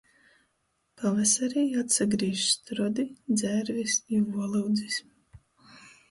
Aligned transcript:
Pavasarī 0.99 1.65
atsagrīž 1.81 2.45
strodi, 2.53 3.05
dzērvis 3.41 3.99
i 4.17 4.23
vuolyudzis. 4.31 4.97